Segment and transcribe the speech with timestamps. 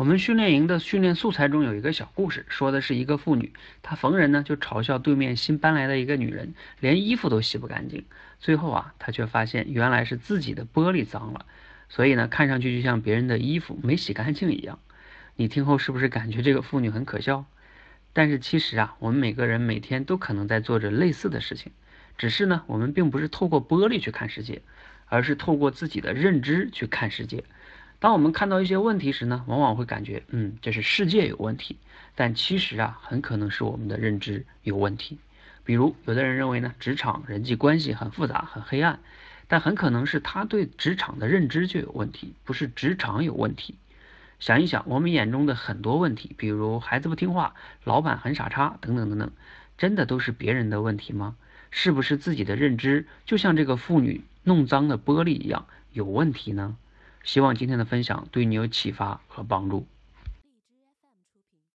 [0.00, 3.52] 我们训练营的训练素材中有一个小故事，说的是一个妇女，
[3.82, 8.06] 她逢人呢就嘲笑对面新搬来的一个女人，连衣服都洗不干净。
[8.38, 11.44] 最后啊，她却发现原来是自己的玻璃脏了，
[11.90, 14.78] 所以呢，看上去就像别人的衣服没洗干净一样。
[15.36, 17.44] 你听后是不是感觉这个妇女很可笑？
[18.14, 21.72] 但是其实啊，我们每个人每天都可能在做着类似的事情，
[22.16, 24.62] 只是呢，我们并不是透过玻璃去看世界，
[25.04, 27.44] 而是透过自己的认知去看世界。
[28.00, 31.76] 当我们看到一些问题时呢，往往会感觉，嗯，这是世界有问题，
[32.14, 35.18] 但其实啊，很可能是我们的认知有问题。
[35.64, 39.00] 比如，有的人认为呢，职场人际关系很复杂、很黑暗，
[39.48, 43.74] 但很可能是他对职场的认知就有问题，不是职场有问题。
[44.38, 49.30] 想一想，我们眼中的很多问题，比如孩子不听话、老板很傻叉等等等等，
[49.76, 51.36] 真的都是别人的问题吗？
[51.70, 56.78] 是不是自己的认知就像这个妇女弄脏的玻璃一样有问题呢？
[57.24, 59.86] 希望今天的分享对你有启发和帮助。